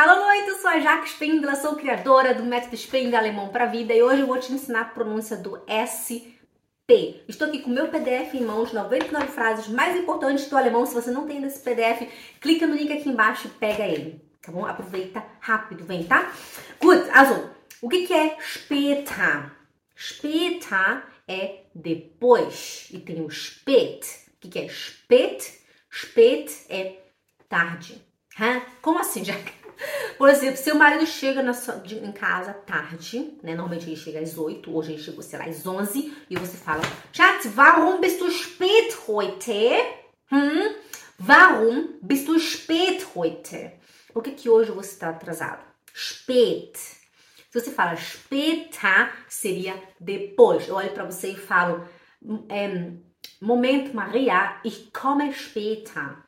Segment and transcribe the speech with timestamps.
[0.00, 3.92] Hallo Leute, eu sou a Jaque Spindler, sou criadora do método Spindler Alemão para Vida
[3.92, 7.26] e hoje eu vou te ensinar a pronúncia do SP.
[7.26, 10.86] Estou aqui com o meu PDF em mãos, 99 frases mais importantes do alemão.
[10.86, 12.08] Se você não tem esse PDF,
[12.40, 14.64] clica no link aqui embaixo e pega ele, tá bom?
[14.64, 16.32] Aproveita rápido, vem, tá?
[16.80, 17.50] Gut, also,
[17.82, 19.50] o que, que é später?
[19.96, 24.06] Später é depois e tem o spät.
[24.36, 25.58] O que, que é spät?
[25.90, 27.00] Spät é
[27.48, 28.00] tarde.
[28.40, 28.62] Hã?
[28.80, 29.58] Como assim, Jaque?
[30.16, 33.54] Por exemplo, seu marido chega sua, de, em casa tarde, né?
[33.54, 36.82] Normalmente ele chega às 8, hoje ele chegou, sei lá, às 11, e você fala:
[37.12, 39.76] Schatz, warum bist du spät heute?
[40.30, 40.74] Hm?
[41.26, 43.78] Warum bist du spät heute?
[44.12, 45.64] Por que, que hoje você está atrasado?
[45.94, 46.76] Spät.
[47.50, 50.68] Se você fala später, seria depois.
[50.68, 51.86] Eu olho para você e falo:
[52.48, 52.92] é,
[53.40, 56.24] Moment, Maria, ich komme später.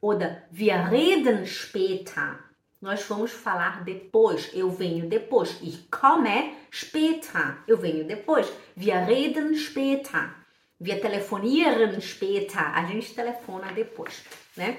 [0.00, 2.38] Oder wir reden später.
[2.84, 4.50] Nós vamos falar depois.
[4.52, 5.56] Eu venho depois.
[5.62, 7.56] Ich komme später.
[7.66, 8.46] Eu venho depois.
[8.76, 10.34] Wir reden später.
[10.78, 12.60] Wir telefonieren später.
[12.60, 14.22] A gente telefona depois,
[14.54, 14.76] né?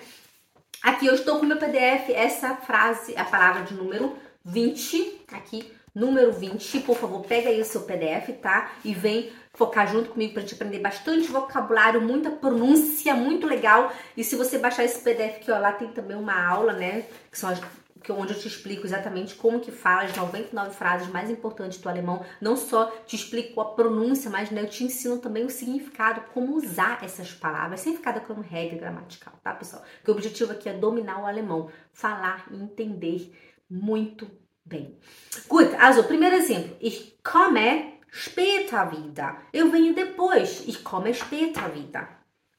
[0.83, 6.31] Aqui eu estou com meu PDF, essa frase, a palavra de número 20, aqui, número
[6.31, 6.81] 20.
[6.81, 8.69] Por favor, pega aí o seu PDF, tá?
[8.83, 13.91] E vem focar junto comigo para gente aprender bastante vocabulário, muita pronúncia, muito legal.
[14.15, 17.05] E se você baixar esse PDF aqui, ó, lá tem também uma aula, né?
[17.31, 17.59] Que são as
[18.05, 21.89] que onde eu te explico exatamente como que fala as 99 frases mais importantes do
[21.89, 22.23] alemão.
[22.39, 26.55] Não só te explico a pronúncia, mas né, eu te ensino também o significado, como
[26.55, 29.83] usar essas palavras, sem ficar como regra gramatical, tá, pessoal?
[29.97, 33.35] Porque o objetivo aqui é dominar o alemão, falar e entender
[33.67, 34.29] muito
[34.63, 34.99] bem.
[35.47, 36.77] Gut, also, primeiro exemplo.
[36.79, 39.47] Ich komme später wieder.
[39.51, 40.63] Eu venho depois.
[40.67, 42.07] Ich komme später wieder.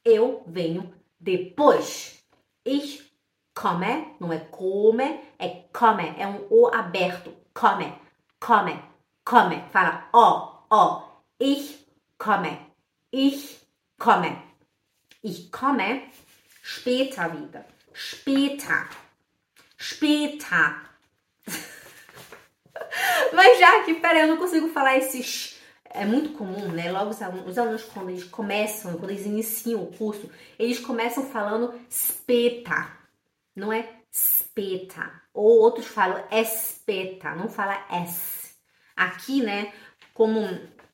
[0.04, 2.20] Eu venho depois.
[2.64, 3.05] Ich
[3.56, 7.34] come, não é come, é come, é um O aberto.
[7.54, 7.92] Come,
[8.38, 8.78] come,
[9.24, 9.64] come.
[9.72, 11.02] Fala ó, ó.
[11.40, 11.86] Ich
[12.18, 12.58] komme,
[13.10, 13.58] ich
[13.98, 14.36] komme.
[15.24, 16.02] Ich komme
[16.62, 17.64] später wieder.
[17.94, 18.88] Später.
[19.78, 20.82] Später.
[23.32, 25.56] Mas já que, peraí, eu não consigo falar esses
[25.88, 26.92] é muito comum, né?
[26.92, 31.24] Logo os alunos, os alunos, quando eles começam, quando eles iniciam o curso, eles começam
[31.24, 33.05] falando speta
[33.56, 35.22] não é speta.
[35.32, 38.54] Ou outros falam espeta, não fala S.
[38.94, 39.72] Aqui, né,
[40.14, 40.40] como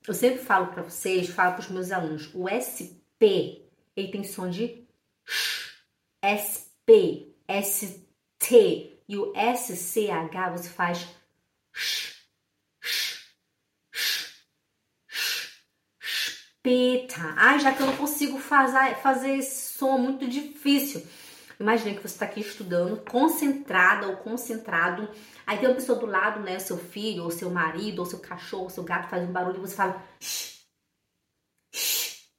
[0.06, 4.48] eu sempre falo para vocês, falo para os meus alunos, o SP, ele tem som
[4.48, 4.88] de
[5.24, 5.84] sh,
[6.24, 9.02] SP, ST.
[9.08, 11.06] E o SCH você faz
[11.72, 12.24] sh,
[12.80, 13.26] sh,
[13.80, 14.26] sh,
[16.00, 16.32] sh,
[16.64, 17.34] espeta.
[17.36, 21.06] Ai, já que eu não consigo fazer, fazer esse som muito difícil.
[21.62, 25.08] Imagina que você está aqui estudando, concentrada ou concentrado.
[25.46, 26.58] Aí tem uma pessoa do lado, né?
[26.58, 29.60] Seu filho, ou seu marido, ou seu cachorro, ou seu gato faz um barulho e
[29.60, 30.64] você fala: Shh,
[31.70, 32.32] shh,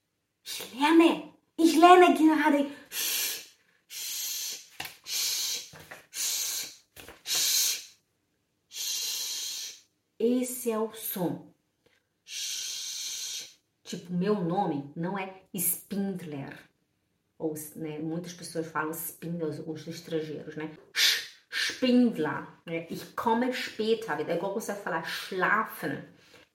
[1.58, 2.70] ich lerne gerade.
[2.90, 3.48] Shh,
[3.88, 4.68] shh,
[5.06, 5.72] shh,
[6.12, 6.74] shh,
[8.68, 9.86] shh.
[10.20, 11.54] Esse é o som.
[12.26, 13.58] Shh.
[13.86, 16.73] Tipo, meu nome não é Spindler
[17.38, 20.72] ou né, muitas pessoas falam Spindler, os estrangeiros, né?
[21.52, 22.88] Spindler, né?
[22.90, 24.34] Ich komme später wieder.
[24.34, 26.04] É igual você falar schlafen.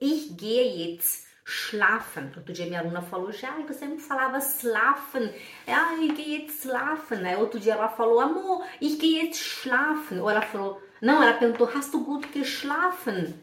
[0.01, 2.33] Ich gehe jetzt schlafen.
[2.37, 5.33] Outro dia minha aluna falou, já, você não falava schlafen.
[5.67, 7.25] Ah, ich gehe jetzt schlafen.
[7.25, 10.21] Aí outro dia ela falou, amor, ich gehe jetzt schlafen.
[10.21, 13.35] Ou ela falou, não, ela perguntou, hast du gut geschlafen?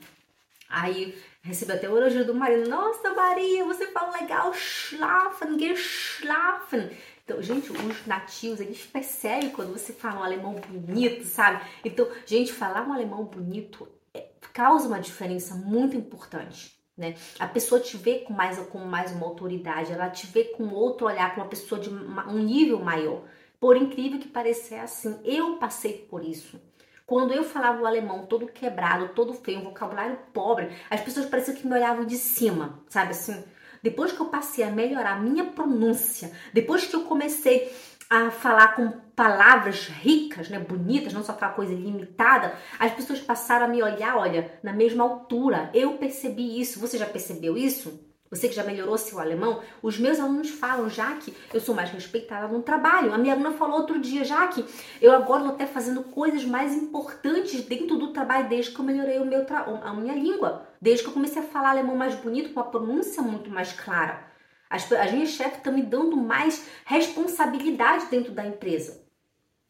[0.69, 2.69] Aí recebeu até o elogio do marido.
[2.69, 6.89] Nossa, Maria, você fala legal, schlafen, geschlafen.
[7.25, 11.59] Então, gente, os nativos, eles percebem quando você fala um alemão bonito, sabe?
[11.83, 16.79] Então, gente, falar um alemão bonito é, causa uma diferença muito importante.
[16.95, 17.15] Né?
[17.39, 21.07] A pessoa te vê com mais, com mais uma autoridade, ela te vê com outro
[21.07, 23.23] olhar, com uma pessoa de um nível maior.
[23.59, 25.19] Por incrível que pareça, é assim.
[25.23, 26.61] Eu passei por isso.
[27.07, 31.57] Quando eu falava o alemão todo quebrado, todo feio, um vocabulário pobre, as pessoas pareciam
[31.57, 33.43] que me olhavam de cima, sabe assim?
[33.85, 37.71] Depois que eu passei a melhorar a minha pronúncia, depois que eu comecei
[38.09, 43.65] a falar com palavras ricas, né, bonitas, não só aquela coisa limitada, as pessoas passaram
[43.65, 45.69] a me olhar, olha, na mesma altura.
[45.71, 46.79] Eu percebi isso.
[46.79, 48.14] Você já percebeu isso?
[48.31, 51.91] Você que já melhorou seu alemão, os meus alunos falam, já que eu sou mais
[51.91, 53.13] respeitada no trabalho.
[53.13, 54.65] A minha aluna falou outro dia, já que
[54.99, 59.19] eu agora estou até fazendo coisas mais importantes dentro do trabalho desde que eu melhorei
[59.19, 59.45] o meu
[59.83, 63.21] a minha língua, desde que eu comecei a falar alemão mais bonito, com a pronúncia
[63.21, 64.25] muito mais clara.
[64.67, 69.05] As, as minhas chefes estão me dando mais responsabilidade dentro da empresa.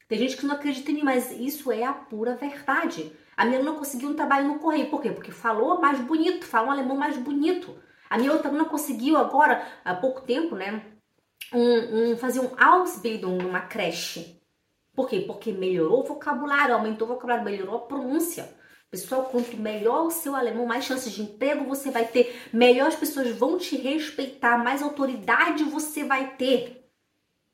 [0.08, 3.12] Tem gente que não acredita em mim, mas isso é a pura verdade.
[3.36, 4.90] A minha aluna conseguiu um trabalho no correio.
[4.90, 5.12] Por quê?
[5.12, 7.76] Porque falou mais bonito, fala um alemão mais bonito.
[8.10, 10.84] A minha outra aluna conseguiu agora, há pouco tempo, né?
[11.54, 14.42] Um, um, fazer um Ausbildung numa creche.
[14.96, 15.22] Por quê?
[15.22, 18.50] Porque melhorou o vocabulário, aumentou o vocabulário, melhorou a pronúncia.
[18.90, 22.96] Pessoal, quanto melhor o seu alemão, mais chances de emprego você vai ter, melhor as
[22.96, 26.90] pessoas vão te respeitar, mais autoridade você vai ter.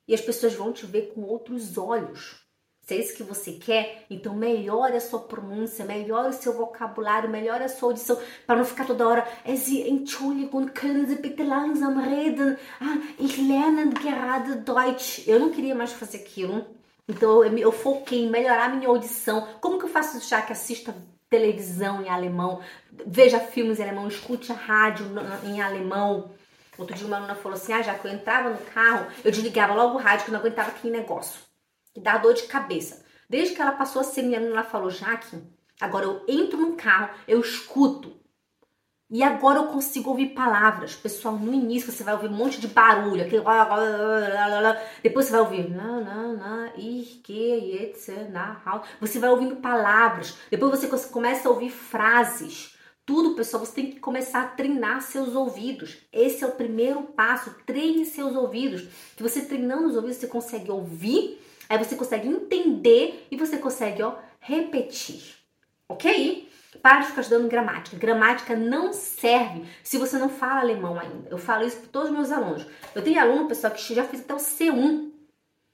[0.06, 2.41] E as pessoas vão te ver com outros olhos.
[2.82, 7.30] Se é isso que você quer, então melhore a sua pronúncia, melhore o seu vocabulário,
[7.30, 11.96] melhore a sua audição, para não ficar toda hora, Sie, Entschuldigung, können Sie bitte langsam
[12.00, 12.56] reden?
[12.80, 15.26] Ah, ich lerne gerade Deutsch.
[15.28, 16.66] Eu não queria mais fazer aquilo.
[17.08, 19.46] Então eu, eu foquei em melhorar a minha audição.
[19.60, 20.94] Como que eu faço já que assista
[21.32, 22.60] televisão em alemão,
[23.06, 25.06] veja filmes em alemão, escute a rádio
[25.44, 26.30] em alemão.
[26.76, 29.72] Outro dia uma aluna falou assim, ah, já que eu entrava no carro, eu desligava
[29.72, 31.40] logo o rádio, que eu não aguentava aquele negócio,
[31.94, 33.04] que dá dor de cabeça.
[33.28, 35.42] Desde que ela passou a ser minha aluna, ela falou, Jaque,
[35.80, 38.22] agora eu entro no carro, eu escuto
[39.14, 40.94] e agora eu consigo ouvir palavras.
[40.94, 43.20] Pessoal, no início você vai ouvir um monte de barulho.
[43.20, 43.42] Aquele...
[45.02, 45.66] Depois você vai ouvir.
[48.98, 50.38] Você vai ouvindo palavras.
[50.50, 52.74] Depois você começa a ouvir frases.
[53.04, 55.98] Tudo, pessoal, você tem que começar a treinar seus ouvidos.
[56.10, 57.54] Esse é o primeiro passo.
[57.66, 58.88] Treine seus ouvidos.
[59.14, 61.38] Que você treinando os ouvidos, você consegue ouvir,
[61.72, 65.36] aí você consegue entender e você consegue ó, repetir.
[65.88, 66.50] Ok?
[66.82, 67.96] Para de ficar estudando gramática.
[67.96, 71.30] Gramática não serve se você não fala alemão ainda.
[71.30, 72.66] Eu falo isso para todos os meus alunos.
[72.94, 75.10] Eu tenho aluno, pessoal, que já fez até o C1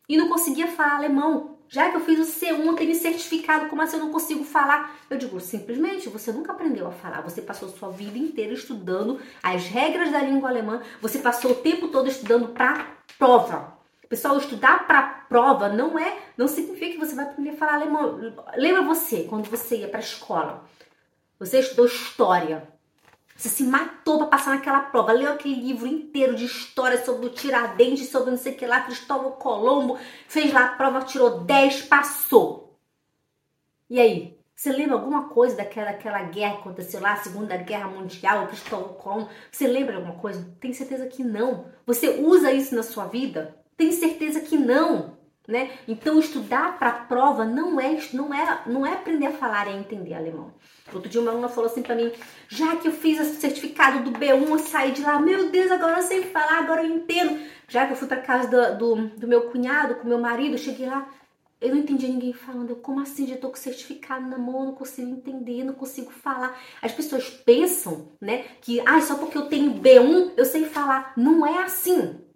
[0.09, 1.59] e não conseguia falar alemão.
[1.69, 4.97] Já que eu fiz o C1, tenho certificado, como assim eu não consigo falar?
[5.11, 7.23] Eu digo, simplesmente, você nunca aprendeu a falar.
[7.23, 10.81] Você passou sua vida inteira estudando as regras da língua alemã.
[11.01, 12.87] Você passou o tempo todo estudando para
[13.19, 13.78] prova.
[14.09, 18.19] Pessoal, estudar para prova não é, não significa que você vai aprender a falar alemão.
[18.57, 20.65] Lembra você quando você ia para a escola?
[21.39, 22.67] Você estudou história.
[23.37, 25.13] Você se matou para passar naquela prova.
[25.13, 28.81] Leu aquele livro inteiro de história sobre o Tiradentes, sobre não sei o que lá,
[28.81, 29.99] Cristóvão Colombo.
[30.27, 32.77] Fez lá a prova, tirou 10, passou.
[33.89, 34.39] E aí?
[34.57, 39.31] Você lembra alguma coisa daquela, daquela guerra que aconteceu lá, Segunda Guerra Mundial, Cristóvão Colombo?
[39.53, 40.53] Você lembra alguma coisa?
[40.59, 41.67] Tem certeza que não.
[41.87, 43.58] Você usa isso na sua vida?
[43.79, 45.17] Tem certeza que não
[45.49, 45.71] né?
[45.89, 49.71] Então estudar para a prova não é não é não é aprender a falar e
[49.71, 50.53] a entender alemão.
[50.93, 52.13] Outro dia uma aluna falou assim para mim,
[52.49, 56.01] já que eu fiz o certificado do B1, eu saí de lá, meu Deus, agora
[56.01, 57.41] eu sei falar, agora eu entendo.
[57.67, 60.87] Já que eu fui para casa do, do, do, meu cunhado, com meu marido, cheguei
[60.87, 61.09] lá,
[61.61, 62.71] eu não entendi ninguém falando.
[62.71, 63.27] Eu, como assim?
[63.27, 66.59] Já tô com certificado na mão, não consigo entender, não consigo falar.
[66.83, 71.13] As pessoas pensam, né, que ah, só porque eu tenho B1 eu sei falar.
[71.17, 72.28] Não é assim.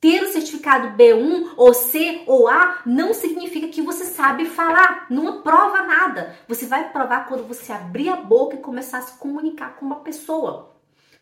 [0.00, 5.42] Ter o certificado B1 ou C ou A não significa que você sabe falar, não
[5.42, 6.36] prova nada.
[6.46, 10.00] Você vai provar quando você abrir a boca e começar a se comunicar com uma
[10.00, 10.76] pessoa.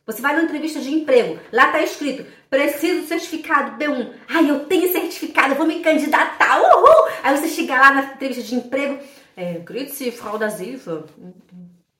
[0.04, 4.12] Você vai numa entrevista de emprego, lá tá escrito: preciso do certificado B1.
[4.28, 7.10] Ai, eu tenho certificado, eu vou me candidatar, uhul!
[7.22, 9.02] Aí você chega lá na entrevista de emprego:
[9.36, 11.06] é, Grüezi, Frau da Silva.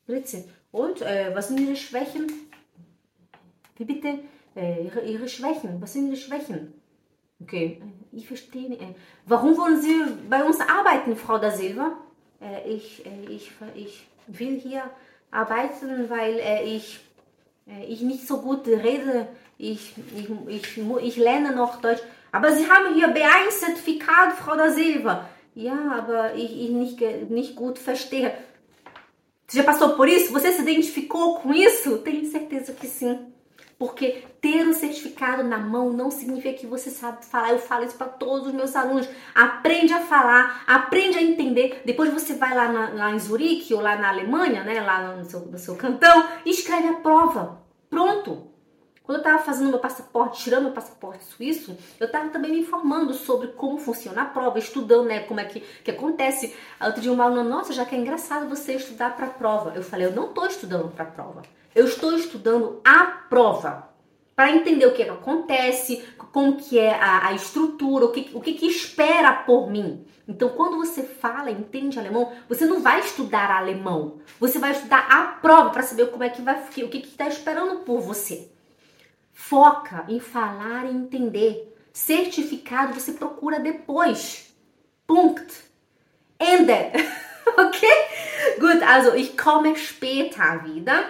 [0.07, 0.49] Grüezi.
[0.73, 2.27] Und, äh, was sind Ihre Schwächen?
[4.57, 5.81] Äh, ihre, ihre Schwächen.
[5.81, 6.73] Was sind ihre Schwächen?
[7.43, 7.83] Okay,
[8.13, 8.83] ich verstehe nicht.
[9.27, 9.95] Warum wollen Sie
[10.29, 11.93] bei uns arbeiten, Frau da Silva?
[12.41, 14.83] Äh, ich, äh, ich, ich will hier
[15.31, 17.01] arbeiten, weil äh, ich,
[17.69, 19.29] äh, ich nicht so gut rede.
[19.59, 22.03] Ich, ich, ich, ich lerne noch Deutsch.
[22.33, 25.29] Aber Sie haben hier B1-Zertifikat, Frau da Silva.
[25.55, 27.01] Ja, aber ich, ich nicht,
[27.31, 28.33] nicht gut verstehe.
[29.47, 30.33] Você já passou por isso?
[30.33, 31.99] Você se identificou com isso?
[31.99, 33.33] Tenho certeza que sim.
[33.79, 37.53] Porque ter o certificado na mão não significa que você sabe falar.
[37.53, 39.09] Eu falo isso para todos os meus alunos.
[39.35, 41.83] Aprende a falar, aprende a entender.
[41.85, 45.25] Depois você vai lá, na, lá em Zurique ou lá na Alemanha, né, lá no
[45.25, 47.61] seu, no seu cantão, escreve a prova.
[47.91, 48.56] Pronto.
[49.07, 53.15] Quando eu estava fazendo meu passaporte, tirando meu passaporte suíço, eu estava também me informando
[53.15, 56.57] sobre como funciona a prova, estudando, né, como é que, que acontece.
[56.81, 59.73] Outro dia uma aluna, nossa, já que é engraçado você estudar para a prova.
[59.77, 61.43] Eu falei, eu não estou estudando para a prova.
[61.73, 63.91] Eu estou estudando a prova
[64.35, 68.31] para entender o que, é que, acontece, como que é a, a estrutura, o, que,
[68.35, 70.05] o que, que espera por mim.
[70.27, 74.19] Então, quando você fala, entende alemão, você não vai estudar alemão.
[74.41, 77.85] Você vai estudar a prova para saber como é que vai, o que está esperando
[77.85, 78.56] por você.
[79.39, 81.77] Foca em falar e entender.
[81.93, 84.57] Certificado você procura depois.
[85.07, 85.55] Punkt.
[86.41, 86.93] Ende.
[87.57, 87.89] ok?
[88.59, 91.05] Gut, also ich komme später wieder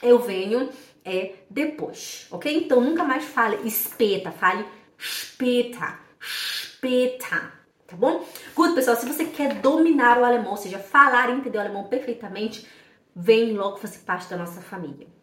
[0.00, 0.70] eu venho
[1.04, 2.64] é depois, ok?
[2.64, 4.64] Então nunca mais fale espeta, fale
[4.96, 7.52] espeta, espeta,
[7.86, 8.24] tá bom?
[8.54, 11.84] Good, pessoal, se você quer dominar o alemão, ou seja, falar e entender o alemão
[11.84, 12.66] perfeitamente,
[13.14, 15.15] vem logo fazer parte da nossa família.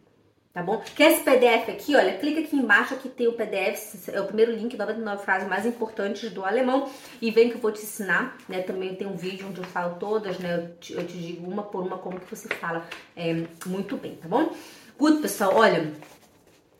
[0.54, 0.80] Tá bom?
[0.94, 1.96] Quer esse PDF aqui?
[1.96, 5.66] Olha, clica aqui embaixo que tem o PDF, é o primeiro link, 99 frases mais
[5.66, 6.88] importantes do alemão.
[7.20, 8.62] E vem que eu vou te ensinar, né?
[8.62, 10.54] Também tem um vídeo onde eu falo todas, né?
[10.54, 13.34] Eu te, eu te digo uma por uma como que você fala é,
[13.66, 14.54] muito bem, tá bom?
[14.96, 15.92] Good, pessoal, olha.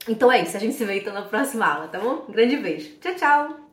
[0.08, 2.26] Então é isso, a gente se vê então na próxima aula, tá bom?
[2.28, 2.90] Grande beijo.
[3.00, 3.63] Tchau, tchau!